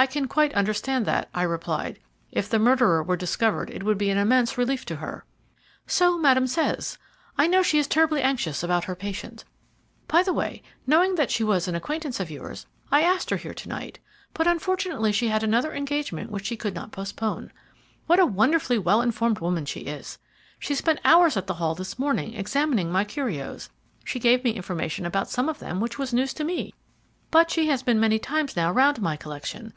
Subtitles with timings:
[0.00, 1.98] "I can quite understand that," I replied.
[2.30, 5.24] "If the murderer were discovered it would be an immense relief to her."
[5.88, 6.98] "So Madame says.
[7.36, 9.44] I know she is terribly anxious about her patient.
[10.06, 13.54] By the way, knowing that she was an acquaintance of yours, I asked her here
[13.54, 13.98] to night,
[14.34, 17.50] but unfortunately she had another engagement which she could not postpone.
[18.06, 20.16] What a wonderfully well informed woman she is!
[20.60, 23.68] She spent hours at the Hall this morning examining my curios;
[24.04, 26.72] she gave me information about some of them which was news to me,
[27.32, 29.72] but she has been many times now round my collection.